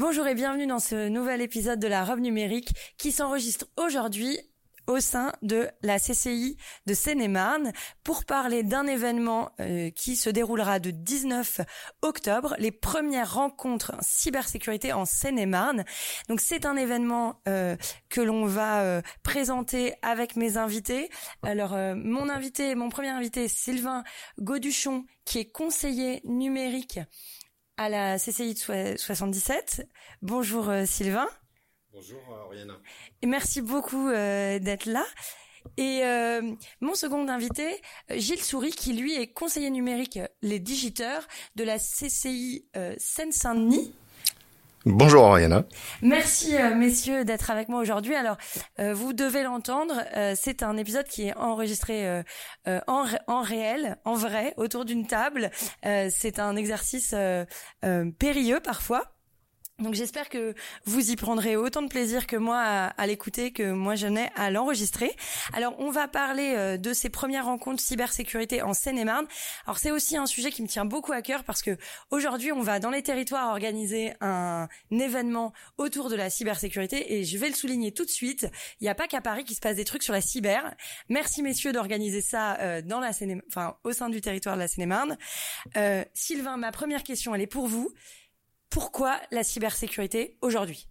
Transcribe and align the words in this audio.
Bonjour 0.00 0.26
et 0.26 0.34
bienvenue 0.34 0.66
dans 0.66 0.78
ce 0.78 1.08
nouvel 1.10 1.42
épisode 1.42 1.78
de 1.78 1.86
la 1.86 2.06
robe 2.06 2.20
numérique 2.20 2.72
qui 2.96 3.12
s'enregistre 3.12 3.66
aujourd'hui 3.76 4.38
au 4.86 4.98
sein 4.98 5.30
de 5.42 5.68
la 5.82 5.98
CCI 5.98 6.56
de 6.86 6.94
Seine-et-Marne 6.94 7.70
pour 8.02 8.24
parler 8.24 8.62
d'un 8.62 8.86
événement 8.86 9.50
euh, 9.60 9.90
qui 9.90 10.16
se 10.16 10.30
déroulera 10.30 10.78
de 10.78 10.90
19 10.90 11.60
octobre, 12.00 12.56
les 12.58 12.70
premières 12.70 13.34
rencontres 13.34 13.92
cybersécurité 14.00 14.94
en 14.94 15.04
Seine-et-Marne. 15.04 15.84
Donc 16.30 16.40
c'est 16.40 16.64
un 16.64 16.76
événement 16.76 17.42
euh, 17.46 17.76
que 18.08 18.22
l'on 18.22 18.46
va 18.46 18.80
euh, 18.80 19.02
présenter 19.22 19.92
avec 20.00 20.34
mes 20.34 20.56
invités. 20.56 21.10
Alors 21.42 21.76
mon 21.94 22.30
invité, 22.30 22.74
mon 22.74 22.88
premier 22.88 23.10
invité, 23.10 23.48
Sylvain 23.48 24.02
Goduchon, 24.38 25.04
qui 25.26 25.40
est 25.40 25.52
conseiller 25.52 26.22
numérique 26.24 27.00
à 27.80 27.88
la 27.88 28.18
CCI 28.18 28.52
de 28.52 28.96
77. 28.98 29.88
Bonjour 30.20 30.68
euh, 30.68 30.84
Sylvain. 30.84 31.26
Bonjour 31.94 32.20
euh, 32.30 32.44
Oriana. 32.44 32.74
Et 33.22 33.26
merci 33.26 33.62
beaucoup 33.62 34.10
euh, 34.10 34.58
d'être 34.58 34.84
là. 34.84 35.06
Et 35.78 36.02
mon 36.80 36.94
second 36.94 37.28
invité, 37.28 37.80
Gilles 38.10 38.42
Souris, 38.42 38.72
qui 38.72 38.94
lui 38.94 39.14
est 39.14 39.28
conseiller 39.28 39.70
numérique 39.70 40.18
les 40.40 40.58
digiteurs 40.58 41.28
de 41.54 41.64
la 41.64 41.78
CCI 41.78 42.66
Seine-Saint-Denis. 42.96 43.94
Bonjour 44.86 45.26
Ariana. 45.26 45.64
Merci 46.00 46.56
euh, 46.56 46.74
messieurs 46.74 47.26
d'être 47.26 47.50
avec 47.50 47.68
moi 47.68 47.80
aujourd'hui. 47.80 48.14
Alors 48.14 48.38
euh, 48.78 48.94
vous 48.94 49.12
devez 49.12 49.42
l'entendre, 49.42 49.92
euh, 50.16 50.32
c'est 50.34 50.62
un 50.62 50.78
épisode 50.78 51.06
qui 51.06 51.28
est 51.28 51.36
enregistré 51.36 52.22
en, 52.66 53.04
en 53.26 53.42
réel, 53.42 53.98
en 54.06 54.14
vrai, 54.14 54.54
autour 54.56 54.86
d'une 54.86 55.06
table. 55.06 55.50
c'est 55.82 56.38
un 56.38 56.56
exercice 56.56 57.14
périlleux 58.18 58.60
parfois. 58.60 59.04
Donc 59.80 59.94
j'espère 59.94 60.28
que 60.28 60.54
vous 60.84 61.10
y 61.10 61.16
prendrez 61.16 61.56
autant 61.56 61.80
de 61.80 61.88
plaisir 61.88 62.26
que 62.26 62.36
moi 62.36 62.58
à, 62.58 63.06
l'écouter, 63.06 63.50
que 63.50 63.72
moi 63.72 63.94
je 63.94 64.06
n'ai 64.06 64.28
à 64.36 64.50
l'enregistrer. 64.50 65.16
Alors 65.54 65.74
on 65.78 65.90
va 65.90 66.06
parler 66.06 66.52
euh, 66.54 66.76
de 66.76 66.92
ces 66.92 67.08
premières 67.08 67.46
rencontres 67.46 67.82
cybersécurité 67.82 68.60
en 68.60 68.74
Seine-et-Marne. 68.74 69.26
Alors 69.64 69.78
c'est 69.78 69.90
aussi 69.90 70.18
un 70.18 70.26
sujet 70.26 70.50
qui 70.50 70.62
me 70.62 70.68
tient 70.68 70.84
beaucoup 70.84 71.12
à 71.12 71.22
cœur 71.22 71.44
parce 71.44 71.62
que 71.62 71.78
aujourd'hui 72.10 72.52
on 72.52 72.60
va 72.60 72.78
dans 72.78 72.90
les 72.90 73.02
territoires 73.02 73.50
organiser 73.50 74.12
un, 74.20 74.68
événement 74.90 75.54
autour 75.78 76.10
de 76.10 76.16
la 76.16 76.28
cybersécurité 76.28 77.14
et 77.14 77.24
je 77.24 77.38
vais 77.38 77.48
le 77.48 77.54
souligner 77.54 77.92
tout 77.92 78.04
de 78.04 78.10
suite. 78.10 78.46
Il 78.80 78.84
n'y 78.84 78.90
a 78.90 78.94
pas 78.94 79.08
qu'à 79.08 79.22
Paris 79.22 79.44
qui 79.44 79.54
se 79.54 79.60
passe 79.60 79.76
des 79.76 79.84
trucs 79.86 80.02
sur 80.02 80.12
la 80.12 80.20
cyber. 80.20 80.74
Merci 81.08 81.42
messieurs 81.42 81.72
d'organiser 81.72 82.20
ça 82.20 82.58
euh, 82.60 82.82
dans 82.82 83.00
la 83.00 83.14
Seine, 83.14 83.40
enfin 83.48 83.76
au 83.84 83.92
sein 83.92 84.10
du 84.10 84.20
territoire 84.20 84.56
de 84.56 84.60
la 84.60 84.68
Seine-et-Marne. 84.68 85.16
Euh, 85.78 86.04
Sylvain, 86.12 86.58
ma 86.58 86.70
première 86.70 87.02
question 87.02 87.34
elle 87.34 87.40
est 87.40 87.46
pour 87.46 87.66
vous. 87.66 87.94
Pourquoi 88.70 89.18
la 89.32 89.42
cybersécurité 89.42 90.36
aujourd'hui? 90.42 90.86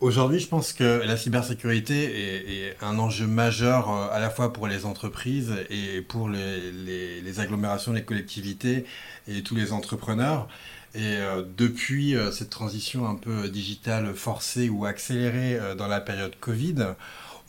Aujourd'hui, 0.00 0.40
je 0.40 0.48
pense 0.48 0.72
que 0.72 1.00
la 1.04 1.16
cybersécurité 1.16 2.66
est, 2.66 2.76
un 2.82 2.98
enjeu 2.98 3.28
majeur 3.28 3.88
euh, 3.88 4.08
à 4.10 4.18
la 4.18 4.28
fois 4.28 4.52
pour 4.52 4.66
les 4.66 4.84
entreprises 4.84 5.54
et 5.70 6.02
pour 6.02 6.28
les, 6.28 7.38
agglomérations, 7.38 7.92
les 7.92 8.02
collectivités 8.02 8.84
et 9.28 9.44
tous 9.44 9.54
les 9.54 9.72
entrepreneurs. 9.72 10.48
Et 10.96 11.18
euh, 11.18 11.44
depuis 11.56 12.16
euh, 12.16 12.32
cette 12.32 12.50
transition 12.50 13.08
un 13.08 13.14
peu 13.14 13.48
digitale 13.48 14.12
forcée 14.12 14.68
ou 14.68 14.84
accélérée 14.86 15.56
dans 15.78 15.86
la 15.86 16.00
période 16.00 16.34
Covid, 16.40 16.84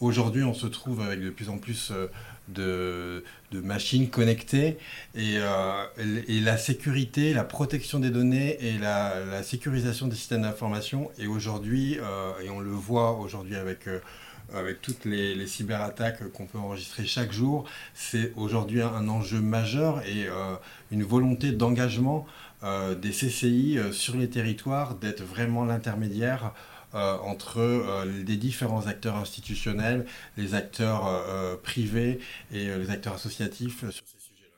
aujourd'hui 0.03 0.43
on 0.43 0.53
se 0.53 0.67
trouve 0.67 1.01
avec 1.01 1.21
de 1.21 1.29
plus 1.29 1.49
en 1.49 1.57
plus 1.57 1.91
de, 2.49 3.23
machines 3.51 4.09
connectées 4.09 4.77
euh, 5.17 5.85
et, 6.27 6.39
la 6.39 6.57
sécurité, 6.57 7.33
la 7.33 7.43
protection 7.43 7.99
des 7.99 8.09
données 8.09 8.57
et 8.61 8.77
la, 8.77 9.43
sécurisation 9.43 10.07
des 10.07 10.15
systèmes 10.15 10.41
d'information. 10.41 11.11
Et 11.17 11.27
aujourd'hui, 11.27 11.97
euh, 11.99 12.31
et 12.43 12.49
on 12.49 12.59
le 12.59 12.71
voit 12.71 13.11
aujourd'hui 13.19 13.55
avec 13.55 13.87
euh, 13.87 13.99
avec 14.53 14.81
toutes 14.81 15.05
les, 15.05 15.47
cyberattaques 15.47 16.29
qu'on 16.33 16.45
peut 16.45 16.57
enregistrer 16.57 17.05
chaque 17.05 17.31
jour, 17.31 17.63
c'est 17.93 18.33
aujourd'hui 18.35 18.81
un, 18.81 19.07
enjeu 19.07 19.39
majeur 19.39 20.01
et 20.01 20.27
une 20.91 21.03
volonté 21.03 21.53
d'engagement 21.53 22.27
des 22.61 23.11
CCI 23.11 23.79
sur 23.93 24.17
les 24.17 24.29
territoires 24.29 24.95
d'être 24.95 25.23
vraiment 25.23 25.63
l'intermédiaire 25.63 26.53
euh, 26.95 27.17
entre 27.17 27.59
euh, 27.59 28.05
les 28.05 28.37
différents 28.37 28.85
acteurs 28.85 29.15
institutionnels, 29.15 30.05
les 30.37 30.53
acteurs 30.53 31.07
euh, 31.07 31.55
privés 31.57 32.19
et 32.51 32.67
les 32.67 32.89
acteurs 32.91 33.15
associatifs 33.15 33.79
sur 33.89 34.07
ces 34.07 34.19
sujets-là. 34.19 34.57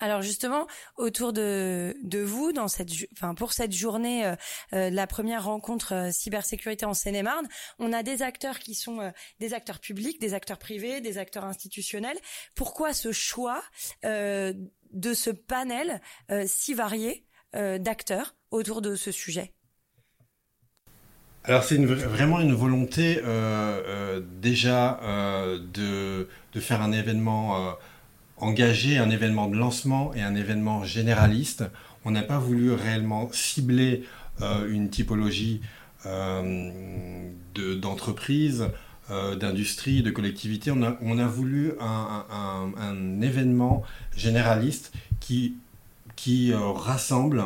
Alors 0.00 0.22
justement, 0.22 0.66
autour 0.96 1.34
de, 1.34 1.94
de 2.02 2.20
vous, 2.20 2.52
dans 2.52 2.68
cette, 2.68 2.88
enfin 3.12 3.34
pour 3.34 3.52
cette 3.52 3.72
journée, 3.72 4.34
la 4.72 5.06
première 5.06 5.44
rencontre 5.44 6.08
cybersécurité 6.10 6.86
en 6.86 6.94
Seine-et-Marne, 6.94 7.46
on 7.78 7.92
a 7.92 8.02
des 8.02 8.22
acteurs 8.22 8.60
qui 8.60 8.74
sont 8.74 9.12
des 9.38 9.52
acteurs 9.52 9.78
publics, 9.78 10.18
des 10.20 10.32
acteurs 10.32 10.58
privés, 10.58 11.00
des 11.00 11.18
acteurs 11.18 11.44
institutionnels. 11.44 12.18
Pourquoi 12.54 12.92
ce 12.92 13.12
choix 13.12 13.62
de 14.02 15.14
ce 15.14 15.30
panel 15.30 16.00
si 16.46 16.74
varié 16.74 17.26
d'acteurs 17.52 18.34
autour 18.50 18.82
de 18.82 18.96
ce 18.96 19.12
sujet? 19.12 19.54
Alors 21.46 21.62
c'est 21.62 21.76
vraiment 21.76 22.40
une 22.40 22.54
volonté 22.54 23.18
euh, 23.18 23.22
euh, 23.26 24.20
déjà 24.40 24.98
euh, 25.02 25.58
de, 25.74 26.26
de, 26.54 26.60
faire 26.60 26.80
un 26.80 26.90
événement 26.90 27.76
engagé, 28.38 28.96
un 28.96 29.10
événement 29.10 29.48
de 29.48 29.56
lancement 29.56 30.14
et 30.14 30.22
un 30.22 30.34
événement 30.36 30.84
généraliste. 30.84 31.64
On 32.06 32.12
n'a 32.12 32.22
pas 32.22 32.38
voulu 32.38 32.72
réellement 32.72 33.28
cibler 33.32 34.04
une 34.68 34.88
typologie 34.88 35.60
d'entreprise, 37.54 38.68
d'industrie, 39.10 40.02
de 40.02 40.10
collectivité. 40.10 40.70
On 40.70 40.82
a, 40.82 40.96
on 41.02 41.18
a 41.18 41.26
voulu 41.26 41.72
un, 41.78 42.24
un, 42.30 42.72
un, 42.78 43.20
événement 43.20 43.82
généraliste 44.16 44.92
qui, 45.20 45.56
qui 46.16 46.52
rassemble, 46.54 47.44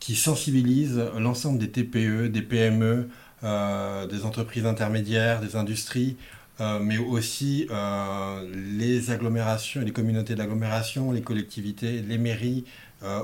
qui 0.00 0.14
sensibilise 0.16 1.02
l'ensemble 1.18 1.58
des 1.58 1.70
TPE, 1.70 2.28
des 2.28 2.42
PME, 2.42 3.08
des 3.44 4.24
entreprises 4.24 4.66
intermédiaires, 4.66 5.40
des 5.40 5.54
industries, 5.54 6.16
euh, 6.60 6.78
mais 6.78 6.98
aussi 6.98 7.66
euh, 7.70 8.48
les 8.54 9.10
agglomérations, 9.10 9.80
les 9.80 9.90
communautés 9.90 10.36
d'agglomération, 10.36 11.10
les 11.10 11.22
collectivités, 11.22 12.00
les 12.00 12.18
mairies, 12.18 12.64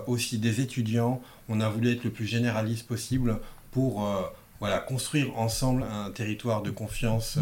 aussi 0.07 0.37
des 0.37 0.61
étudiants. 0.61 1.23
On 1.49 1.59
a 1.63 1.71
voulu 1.71 1.91
être 1.91 2.05
le 2.05 2.11
plus 2.11 2.27
généraliste 2.27 2.87
possible 2.87 3.39
pour 3.71 4.07
voilà, 4.59 4.79
construire 4.79 5.39
ensemble 5.39 5.87
un 5.91 6.11
territoire 6.11 6.61
de 6.61 6.71
confiance 6.71 7.39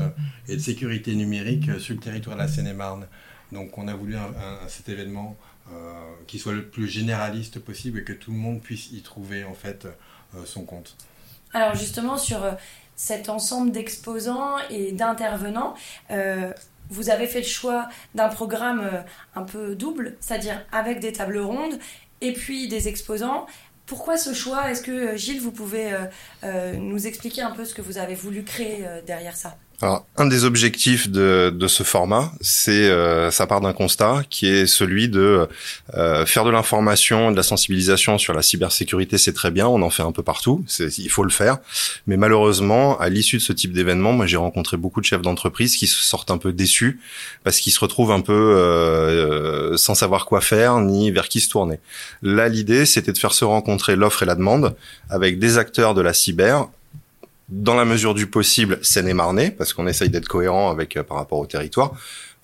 et 0.46 0.54
de 0.54 0.60
sécurité 0.60 1.16
numérique 1.16 1.80
sur 1.80 1.96
le 1.96 2.00
territoire 2.00 2.36
de 2.36 2.42
la 2.42 2.46
Seine-et-Marne. 2.46 3.08
Donc 3.50 3.76
on 3.76 3.88
a 3.88 3.94
voulu 3.94 4.14
cet 4.68 4.88
événement 4.88 5.36
qui 6.28 6.38
soit 6.38 6.52
le 6.52 6.64
plus 6.64 6.86
généraliste 6.86 7.58
possible 7.58 7.98
et 7.98 8.04
que 8.04 8.12
tout 8.12 8.30
le 8.30 8.38
monde 8.38 8.60
puisse 8.60 8.92
y 8.92 9.02
trouver 9.02 9.42
en 9.42 9.54
fait 9.54 9.88
son 10.44 10.62
compte. 10.62 10.96
Alors 11.52 11.74
justement 11.74 12.18
sur 12.18 12.44
euh, 12.44 12.52
cet 12.96 13.28
ensemble 13.28 13.70
d'exposants 13.70 14.58
et 14.70 14.92
d'intervenants, 14.92 15.74
euh, 16.10 16.52
vous 16.90 17.10
avez 17.10 17.26
fait 17.26 17.40
le 17.40 17.46
choix 17.46 17.88
d'un 18.14 18.28
programme 18.28 18.80
euh, 18.80 19.02
un 19.34 19.42
peu 19.42 19.74
double, 19.74 20.16
c'est-à-dire 20.20 20.64
avec 20.72 21.00
des 21.00 21.12
tables 21.12 21.38
rondes 21.38 21.78
et 22.20 22.32
puis 22.32 22.68
des 22.68 22.88
exposants. 22.88 23.46
Pourquoi 23.86 24.18
ce 24.18 24.34
choix? 24.34 24.70
Est-ce 24.70 24.82
que 24.82 25.16
Gilles, 25.16 25.40
vous 25.40 25.52
pouvez 25.52 25.96
nous 26.42 27.06
expliquer 27.06 27.40
un 27.40 27.52
peu 27.52 27.64
ce 27.64 27.72
que 27.72 27.80
vous 27.80 27.96
avez 27.96 28.14
voulu 28.14 28.44
créer 28.44 28.84
derrière 29.06 29.34
ça? 29.34 29.56
Alors, 29.80 30.04
un 30.16 30.26
des 30.26 30.44
objectifs 30.44 31.08
de, 31.08 31.54
de 31.54 31.68
ce 31.68 31.84
format, 31.84 32.32
c'est 32.40 32.90
euh, 32.90 33.30
ça 33.30 33.46
part 33.46 33.60
d'un 33.60 33.72
constat 33.72 34.22
qui 34.28 34.48
est 34.48 34.66
celui 34.66 35.08
de 35.08 35.46
euh, 35.94 36.26
faire 36.26 36.44
de 36.44 36.50
l'information, 36.50 37.30
de 37.30 37.36
la 37.36 37.44
sensibilisation 37.44 38.18
sur 38.18 38.34
la 38.34 38.42
cybersécurité, 38.42 39.18
c'est 39.18 39.32
très 39.32 39.52
bien, 39.52 39.68
on 39.68 39.80
en 39.82 39.90
fait 39.90 40.02
un 40.02 40.10
peu 40.10 40.24
partout, 40.24 40.64
il 40.80 41.08
faut 41.10 41.22
le 41.22 41.30
faire. 41.30 41.58
Mais 42.08 42.16
malheureusement, 42.16 42.98
à 42.98 43.08
l'issue 43.08 43.36
de 43.36 43.42
ce 43.42 43.52
type 43.52 43.72
d'événement, 43.72 44.12
moi 44.12 44.26
j'ai 44.26 44.36
rencontré 44.36 44.76
beaucoup 44.76 45.00
de 45.00 45.06
chefs 45.06 45.22
d'entreprise 45.22 45.76
qui 45.76 45.86
se 45.86 46.02
sortent 46.02 46.32
un 46.32 46.38
peu 46.38 46.52
déçus 46.52 46.98
parce 47.44 47.60
qu'ils 47.60 47.72
se 47.72 47.78
retrouvent 47.78 48.10
un 48.10 48.20
peu 48.20 48.32
euh, 48.32 49.76
sans 49.76 49.94
savoir 49.94 50.26
quoi 50.26 50.40
faire 50.40 50.80
ni 50.80 51.12
vers 51.12 51.28
qui 51.28 51.38
se 51.40 51.50
tourner. 51.50 51.78
Là, 52.22 52.48
l'idée, 52.48 52.84
c'était 52.84 53.12
de 53.12 53.18
faire 53.18 53.32
se 53.32 53.44
rencontrer 53.44 53.94
l'offre 53.94 54.24
et 54.24 54.26
la 54.26 54.34
demande 54.34 54.74
avec 55.08 55.38
des 55.38 55.56
acteurs 55.56 55.94
de 55.94 56.00
la 56.00 56.14
cyber 56.14 56.66
dans 57.48 57.74
la 57.74 57.84
mesure 57.84 58.14
du 58.14 58.26
possible 58.26 58.78
Seine-et-Marnais, 58.82 59.50
parce 59.50 59.72
qu'on 59.72 59.86
essaye 59.86 60.10
d'être 60.10 60.28
cohérent 60.28 60.70
avec 60.70 61.00
par 61.02 61.16
rapport 61.16 61.38
au 61.38 61.46
territoire, 61.46 61.92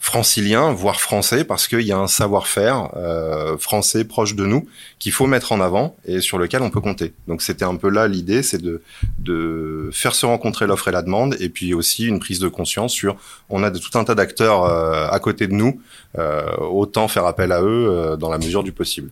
francilien, 0.04 0.70
voire 0.72 1.00
français, 1.00 1.44
parce 1.44 1.66
qu'il 1.66 1.80
y 1.80 1.92
a 1.92 1.96
un 1.96 2.08
savoir-faire 2.08 2.90
euh, 2.94 3.56
français 3.56 4.04
proche 4.04 4.34
de 4.34 4.44
nous 4.44 4.68
qu'il 4.98 5.12
faut 5.12 5.26
mettre 5.26 5.52
en 5.52 5.60
avant 5.60 5.96
et 6.04 6.20
sur 6.20 6.36
lequel 6.36 6.60
on 6.60 6.68
peut 6.68 6.82
compter. 6.82 7.14
Donc 7.26 7.40
c'était 7.40 7.64
un 7.64 7.76
peu 7.76 7.88
là 7.88 8.06
l'idée, 8.06 8.42
c'est 8.42 8.60
de, 8.60 8.82
de 9.18 9.88
faire 9.92 10.14
se 10.14 10.26
rencontrer 10.26 10.66
l'offre 10.66 10.88
et 10.88 10.92
la 10.92 11.00
demande, 11.00 11.36
et 11.40 11.48
puis 11.48 11.72
aussi 11.72 12.06
une 12.06 12.20
prise 12.20 12.38
de 12.38 12.48
conscience 12.48 12.92
sur 12.92 13.16
on 13.48 13.62
a 13.62 13.70
de, 13.70 13.78
tout 13.78 13.98
un 13.98 14.04
tas 14.04 14.14
d'acteurs 14.14 14.64
euh, 14.64 15.08
à 15.08 15.18
côté 15.20 15.46
de 15.46 15.54
nous, 15.54 15.80
euh, 16.18 16.54
autant 16.58 17.08
faire 17.08 17.24
appel 17.24 17.50
à 17.50 17.62
eux 17.62 18.16
dans 18.20 18.30
la 18.30 18.36
mesure 18.36 18.62
du 18.62 18.72
possible. 18.72 19.10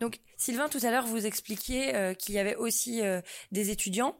Donc 0.00 0.20
Sylvain, 0.36 0.68
tout 0.68 0.80
à 0.82 0.90
l'heure, 0.90 1.06
vous 1.06 1.26
expliquiez 1.26 2.14
qu'il 2.18 2.34
y 2.34 2.38
avait 2.38 2.56
aussi 2.56 3.02
des 3.52 3.70
étudiants 3.70 4.16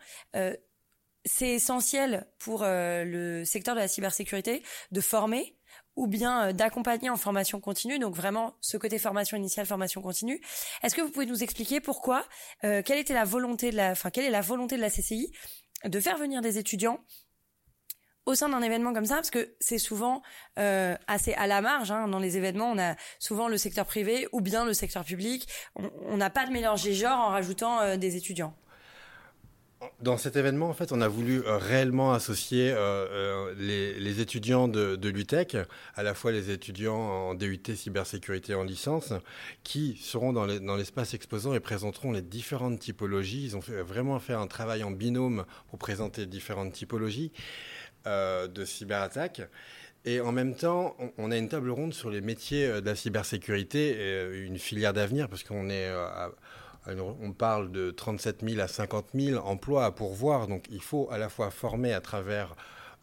c'est 1.27 1.51
essentiel 1.51 2.27
pour 2.39 2.63
euh, 2.63 3.05
le 3.05 3.45
secteur 3.45 3.75
de 3.75 3.81
la 3.81 3.89
cybersécurité 3.89 4.63
de 4.93 5.01
former 5.01 5.57
ou 5.97 6.07
bien 6.07 6.49
euh, 6.49 6.53
d'accompagner 6.53 7.11
en 7.11 7.17
formation 7.17 7.61
continue, 7.61 7.99
donc 7.99 8.15
vraiment 8.15 8.57
ce 8.61 8.77
côté 8.77 8.99
formation 8.99 9.37
initiale, 9.37 9.67
formation 9.67 10.01
continue. 10.01 10.41
Est-ce 10.83 10.95
que 10.95 11.03
vous 11.03 11.11
pouvez 11.11 11.27
nous 11.27 11.43
expliquer 11.43 11.81
pourquoi, 11.81 12.25
euh, 12.65 12.83
quelle 12.83 12.99
était 12.99 13.15
la 13.15 13.25
volonté 13.25 13.71
de 13.71 13.77
la, 13.77 13.91
enfin 13.91 14.11
quelle 14.11 14.25
est 14.25 14.31
la 14.31 14.41
volonté 14.41 14.77
de 14.77 14.81
la 14.81 14.91
CCI 14.91 15.33
de 15.85 16.01
faire 16.01 16.17
venir 16.17 16.41
des 16.41 16.59
étudiants 16.59 17.01
au 18.27 18.35
sein 18.35 18.49
d'un 18.49 18.63
événement 18.63 18.93
comme 18.93 19.07
ça, 19.07 19.17
parce 19.17 19.31
que 19.31 19.55
c'est 19.61 19.79
souvent 19.79 20.23
assez 20.57 21.35
à 21.35 21.47
la 21.47 21.61
marge. 21.61 21.91
Hein, 21.91 22.09
dans 22.09 22.19
les 22.19 22.37
événements, 22.37 22.71
on 22.73 22.79
a 22.79 22.97
souvent 23.19 23.49
le 23.49 23.57
secteur 23.57 23.87
privé 23.87 24.29
ou 24.33 24.41
bien 24.41 24.65
le 24.65 24.75
secteur 24.75 25.05
public. 25.05 25.49
On 25.75 26.17
n'a 26.17 26.31
pas 26.31 26.47
de 26.47 26.53
mélange 26.53 26.83
des 26.83 26.95
genres 26.95 27.19
en 27.19 27.29
rajoutant 27.29 27.97
des 27.97 28.17
étudiants. 28.17 28.55
Dans 30.01 30.17
cet 30.17 30.37
événement, 30.37 30.71
en 30.71 30.73
fait, 30.73 30.91
on 30.93 31.03
a 31.03 31.09
voulu 31.09 31.43
euh, 31.45 31.59
réellement 31.59 32.15
associer 32.15 32.73
euh, 32.73 33.07
euh, 33.11 33.55
les, 33.59 34.21
étudiants 34.21 34.69
de, 34.69 35.09
l'UTEC, 35.09 35.57
à 35.95 36.03
la 36.03 36.15
fois 36.15 36.33
les 36.33 36.51
étudiants 36.51 36.97
en 36.97 37.35
DUT 37.35 37.61
cybersécurité 37.75 38.55
en 38.55 38.63
licence, 38.63 39.13
qui 39.65 39.99
seront 40.01 40.33
dans 40.33 40.77
l'espace 40.77 41.13
exposant 41.13 41.55
et 41.55 41.61
présenteront 41.61 42.13
les 42.13 42.23
différentes 42.23 42.79
typologies. 42.79 43.45
Ils 43.45 43.57
ont 43.57 43.63
vraiment 43.85 44.19
fait 44.19 44.33
un 44.33 44.47
travail 44.47 44.83
en 44.83 44.91
binôme 44.91 45.45
pour 45.69 45.79
présenter 45.79 46.25
différentes 46.25 46.73
typologies 46.73 47.33
de 48.07 48.65
cyberattaques. 48.65 49.43
Et 50.05 50.21
en 50.21 50.31
même 50.31 50.55
temps, 50.55 50.97
on, 51.19 51.33
a 51.33 51.37
une 51.37 51.49
table 51.49 51.71
ronde 51.71 51.93
sur 51.93 52.11
les 52.11 52.21
métiers 52.21 52.81
de 52.81 52.87
la 52.87 52.95
cybersécurité, 52.95 53.91
et 53.91 54.39
une 54.47 54.59
filière 54.59 54.93
d'avenir, 54.93 55.29
parce 55.29 55.43
qu'on 55.43 55.69
est 55.69 55.91
on 57.21 57.33
parle 57.33 57.71
de 57.73 57.91
37 57.91 58.45
000 58.49 58.61
à 58.61 58.69
50 58.69 59.07
000 59.15 59.45
emplois 59.45 59.85
à 59.85 59.91
pourvoir, 59.91 60.47
donc 60.47 60.67
il 60.71 60.81
faut 60.81 61.09
à 61.11 61.19
la 61.19 61.29
fois 61.29 61.51
former 61.51 61.93
à 61.93 62.01
travers 62.01 62.55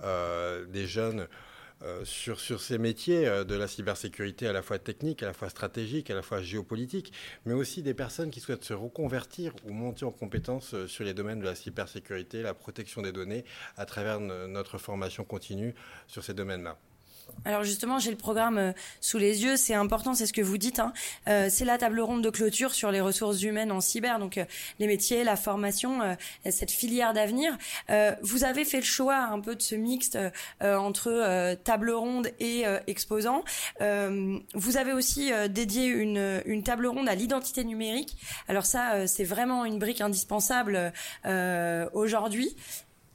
euh, 0.03 0.65
des 0.65 0.87
jeunes 0.87 1.21
euh, 1.21 1.27
sur, 2.03 2.39
sur 2.39 2.61
ces 2.61 2.77
métiers 2.77 3.27
euh, 3.27 3.43
de 3.43 3.55
la 3.55 3.67
cybersécurité 3.67 4.47
à 4.47 4.53
la 4.53 4.61
fois 4.61 4.79
technique, 4.79 5.23
à 5.23 5.27
la 5.27 5.33
fois 5.33 5.49
stratégique, 5.49 6.09
à 6.09 6.15
la 6.15 6.21
fois 6.21 6.41
géopolitique, 6.41 7.13
mais 7.45 7.53
aussi 7.53 7.83
des 7.83 7.93
personnes 7.93 8.31
qui 8.31 8.39
souhaitent 8.39 8.63
se 8.63 8.73
reconvertir 8.73 9.53
ou 9.65 9.71
monter 9.71 10.05
en 10.05 10.11
compétences 10.11 10.75
sur 10.87 11.03
les 11.03 11.13
domaines 11.13 11.39
de 11.39 11.45
la 11.45 11.55
cybersécurité, 11.55 12.41
la 12.41 12.53
protection 12.53 13.01
des 13.01 13.11
données, 13.11 13.45
à 13.77 13.85
travers 13.85 14.19
notre 14.19 14.77
formation 14.77 15.23
continue 15.23 15.73
sur 16.07 16.23
ces 16.23 16.33
domaines-là. 16.33 16.77
Alors 17.45 17.63
justement, 17.63 17.99
j'ai 17.99 18.11
le 18.11 18.17
programme 18.17 18.57
euh, 18.57 18.71
sous 19.01 19.17
les 19.17 19.43
yeux. 19.43 19.57
C'est 19.57 19.73
important, 19.73 20.13
c'est 20.13 20.25
ce 20.25 20.33
que 20.33 20.41
vous 20.41 20.57
dites. 20.57 20.79
Hein. 20.79 20.93
Euh, 21.27 21.47
c'est 21.49 21.65
la 21.65 21.77
table 21.77 21.99
ronde 21.99 22.23
de 22.23 22.29
clôture 22.29 22.73
sur 22.73 22.89
les 22.91 23.01
ressources 23.01 23.41
humaines 23.43 23.71
en 23.71 23.81
cyber, 23.81 24.19
donc 24.19 24.37
euh, 24.37 24.45
les 24.79 24.87
métiers, 24.87 25.23
la 25.23 25.35
formation, 25.35 25.99
cette 26.49 26.71
filière 26.71 27.13
d'avenir. 27.13 27.57
vous 28.21 28.43
avez 28.43 28.65
fait 28.65 28.77
le 28.77 28.85
choix 28.85 29.17
un 29.17 29.39
peu 29.39 29.55
de 29.55 29.61
ce 29.61 29.75
mixte 29.75 30.17
entre 30.61 31.55
table 31.63 31.91
ronde 31.91 32.29
et 32.39 32.63
exposant. 32.87 33.43
vous 33.79 34.77
avez 34.77 34.93
aussi 34.93 35.31
dédié 35.49 35.85
une, 35.85 36.41
une 36.45 36.63
table 36.63 36.87
ronde 36.87 37.07
à 37.07 37.15
l'identité 37.15 37.63
numérique. 37.63 38.17
Alors 38.47 38.65
ça, 38.65 39.07
c'est 39.07 39.23
vraiment 39.23 39.65
une 39.65 39.79
brique 39.79 40.01
indispensable 40.01 40.93
aujourd'hui. 41.93 42.55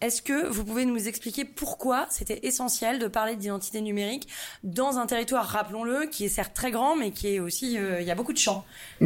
Est-ce 0.01 0.23
que 0.23 0.47
vous 0.49 0.65
pouvez 0.65 0.85
nous 0.85 1.09
expliquer 1.09 1.45
pourquoi 1.45 2.07
c'était 2.09 2.39
essentiel 2.45 3.01
de 3.01 3.09
parler 3.09 3.35
d'identité 3.35 3.81
numérique 3.81 4.29
dans 4.63 4.99
un 4.99 5.07
territoire, 5.07 5.45
rappelons-le, 5.45 6.07
qui 6.07 6.25
est 6.25 6.29
certes 6.29 6.53
très 6.55 6.71
grand, 6.71 6.95
mais 6.95 7.11
qui 7.11 7.35
est 7.35 7.41
aussi, 7.41 7.77
euh, 7.77 8.01
il 8.01 8.07
y 8.07 8.11
a 8.13 8.15
beaucoup 8.15 8.33
de 8.33 8.39
champs. 8.39 8.65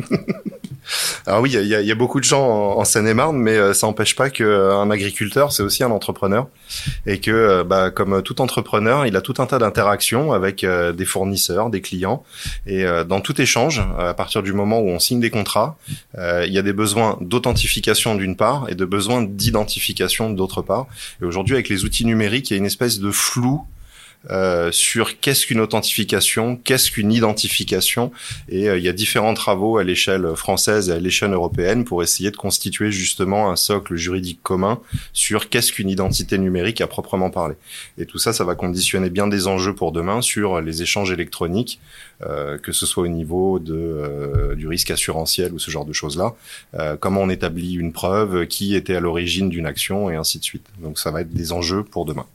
Alors 1.27 1.41
oui, 1.41 1.53
il 1.55 1.67
y 1.67 1.93
a, 1.93 1.95
beaucoup 1.95 2.21
de 2.21 2.25
champs 2.25 2.77
en, 2.77 2.85
Seine-et-Marne, 2.85 3.37
mais 3.37 3.57
euh, 3.57 3.73
ça 3.73 3.87
n'empêche 3.87 4.17
pas 4.17 4.29
qu'un 4.29 4.91
agriculteur, 4.91 5.53
c'est 5.53 5.63
aussi 5.63 5.83
un 5.83 5.91
entrepreneur, 5.91 6.49
et 7.07 7.21
que, 7.21 7.31
euh, 7.31 7.65
bah, 7.65 7.91
comme 7.91 8.23
tout 8.23 8.43
entrepreneur, 8.43 9.07
il 9.07 9.17
a 9.17 9.23
tout 9.23 9.35
un 9.39 9.47
tas 9.47 9.59
d'interactions 9.59 10.33
avec 10.33 10.67
des 10.67 11.05
fournisseurs, 11.07 11.71
des 11.71 11.81
clients, 11.81 12.23
et 12.67 12.85
dans 13.09 13.21
tout 13.21 13.41
échange, 13.41 13.81
à 13.99 14.13
partir 14.13 14.43
du 14.43 14.53
moment 14.53 14.81
où 14.81 14.89
on 14.89 14.99
signe 14.99 15.21
des 15.21 15.31
contrats, 15.31 15.77
il 16.19 16.53
y 16.53 16.59
a 16.59 16.63
des 16.63 16.73
besoins 16.73 17.17
d'authentification 17.21 18.17
d'une 18.17 18.37
part 18.37 18.67
et 18.69 18.75
de 18.75 18.85
besoins 18.85 19.23
d'identification 19.23 20.31
d'autre 20.31 20.63
part. 20.63 20.82
Et 21.21 21.25
aujourd'hui, 21.25 21.55
avec 21.55 21.69
les 21.69 21.85
outils 21.85 22.05
numériques, 22.05 22.51
il 22.51 22.55
y 22.55 22.57
a 22.57 22.59
une 22.59 22.67
espèce 22.67 22.99
de 22.99 23.11
flou 23.11 23.63
euh, 24.31 24.71
sur 24.71 25.19
qu'est-ce 25.21 25.47
qu'une 25.47 25.61
authentification, 25.61 26.57
qu'est-ce 26.57 26.91
qu'une 26.93 27.13
identification. 27.13 28.13
Et 28.49 28.69
euh, 28.69 28.79
il 28.79 28.85
y 28.85 28.89
a 28.89 28.93
différents 28.93 29.35
travaux 29.35 29.79
à 29.79 29.85
l'échelle 29.85 30.37
française 30.37 30.89
et 30.89 30.93
à 30.93 31.01
l'échelle 31.01 31.33
européenne 31.33 31.85
pour 31.85 32.03
essayer 32.03 32.31
de 32.31 32.37
constituer 32.37 32.93
justement 32.93 33.51
un 33.51 33.57
socle 33.57 33.97
juridique 33.97 34.41
commun 34.43 34.81
sur 35.13 35.49
qu'est-ce 35.49 35.73
qu'une 35.73 35.91
identité 35.91 36.39
numérique 36.39 36.81
à 36.81 36.87
proprement 36.87 37.31
parler. 37.31 37.57
Et 37.99 38.07
tout 38.07 38.19
ça, 38.19 38.33
ça 38.33 38.45
va 38.45 38.55
conditionner 38.55 39.11
bien 39.11 39.27
des 39.27 39.49
enjeux 39.49 39.75
pour 39.75 39.91
demain 39.91 40.23
sur 40.23 40.61
les 40.61 40.83
échanges 40.83 41.11
électroniques, 41.11 41.81
euh, 42.25 42.59
que 42.59 42.71
ce 42.71 42.87
soit 42.87 43.03
au 43.03 43.09
niveau 43.09 43.59
de, 43.59 44.55
du 44.57 44.69
risque 44.69 44.91
assurantiel 44.93 45.53
ou 45.53 45.59
ce 45.59 45.71
genre 45.71 45.85
de 45.85 45.93
choses-là. 45.93 46.35
comment 47.01 47.23
on 47.23 47.29
établit 47.29 47.75
une 47.75 47.93
preuve, 47.93 48.47
qui 48.47 48.75
était 48.75 48.95
à 48.95 49.01
l'origine 49.01 49.49
d'une 49.49 49.67
action 49.67 50.11
et 50.11 50.17
ainsi 50.17 50.39
de 50.39 50.45
suite. 50.45 50.67
Donc 50.79 50.99
ça 50.99 51.11
va 51.11 51.23
être 51.23 51.33
des 51.33 51.53
enjeux 51.53 51.83
pour 51.83 52.05
demain. 52.05 52.27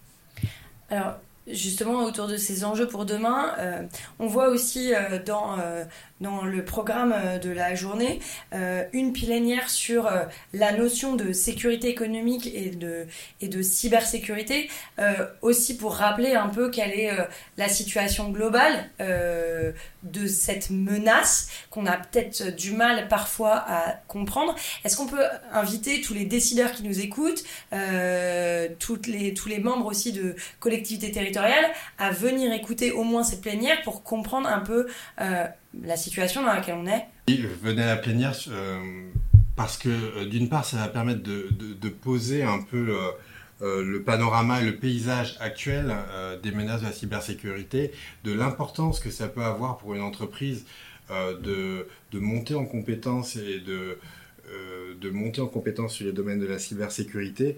Alors, 0.89 1.15
justement 1.51 2.03
autour 2.03 2.27
de 2.27 2.37
ces 2.37 2.63
enjeux 2.63 2.87
pour 2.87 3.05
demain. 3.05 3.53
Euh, 3.59 3.83
on 4.19 4.27
voit 4.27 4.49
aussi 4.49 4.93
euh, 4.93 5.19
dans 5.23 5.59
euh, 5.59 5.83
dans 6.19 6.43
le 6.43 6.65
programme 6.65 7.13
de 7.43 7.51
la 7.51 7.75
journée 7.75 8.19
une 8.91 9.13
plénière 9.13 9.69
sur 9.69 10.09
la 10.51 10.71
notion 10.71 11.15
de 11.15 11.31
sécurité 11.31 11.89
économique 11.89 12.49
et 12.55 12.71
de, 12.71 13.05
et 13.39 13.47
de 13.47 13.61
cybersécurité, 13.61 14.67
aussi 15.43 15.77
pour 15.77 15.93
rappeler 15.93 16.33
un 16.33 16.47
peu 16.47 16.71
quelle 16.71 16.89
est 16.89 17.11
la 17.57 17.69
situation 17.69 18.31
globale 18.31 18.89
de 18.99 20.25
cette 20.25 20.71
menace 20.71 21.49
qu'on 21.69 21.85
a 21.85 21.97
peut-être 21.97 22.55
du 22.55 22.71
mal 22.71 23.07
parfois 23.09 23.63
à 23.67 23.99
comprendre. 24.07 24.55
Est-ce 24.85 24.97
qu'on 24.97 25.05
peut 25.05 25.25
inviter 25.51 26.01
tous 26.01 26.15
les 26.15 26.25
décideurs 26.25 26.71
qui 26.71 26.81
nous 26.81 26.99
écoutent, 26.99 27.43
les, 27.71 29.33
tous 29.35 29.49
les 29.49 29.59
membres 29.59 29.85
aussi 29.85 30.13
de 30.13 30.35
collectivités 30.59 31.11
territoriales, 31.11 31.36
à 31.37 32.11
venir 32.11 32.51
écouter 32.53 32.91
au 32.91 33.03
moins 33.03 33.23
cette 33.23 33.41
plénière 33.41 33.81
pour 33.83 34.03
comprendre 34.03 34.47
un 34.47 34.59
peu 34.59 34.87
la 35.83 35.97
situation 35.97 36.41
dans 36.41 36.53
laquelle 36.53 36.75
on 36.75 36.87
est. 36.87 37.05
venez 37.61 37.83
à 37.83 37.87
la 37.87 37.97
plénière 37.97 38.33
euh, 38.49 38.79
parce 39.55 39.77
que 39.77 39.89
euh, 39.89 40.25
d'une 40.25 40.49
part, 40.49 40.65
ça 40.65 40.77
va 40.77 40.87
permettre 40.87 41.21
de, 41.23 41.89
poser 41.89 42.43
un 42.43 42.61
peu 42.61 42.97
euh, 43.61 43.83
le 43.83 44.03
panorama 44.03 44.61
et 44.61 44.65
le 44.65 44.75
paysage 44.75 45.37
actuel 45.39 45.95
des 46.43 46.51
menaces 46.51 46.81
de 46.81 46.85
la 46.85 46.91
cybersécurité, 46.91 47.91
de 48.23 48.33
l'importance 48.33 48.99
que 48.99 49.09
ça 49.09 49.27
peut 49.27 49.43
avoir 49.43 49.77
pour 49.77 49.95
une 49.95 50.01
entreprise 50.01 50.65
de, 51.09 51.87
monter 52.13 52.55
en 52.55 52.65
compétence 52.65 53.35
et 53.35 53.59
de, 53.59 53.97
de 55.01 55.09
monter 55.09 55.41
en 55.41 55.47
compétence 55.47 55.93
sur 55.93 56.05
les 56.05 56.11
domaines 56.11 56.39
de 56.39 56.45
la 56.45 56.59
cybersécurité, 56.59 57.57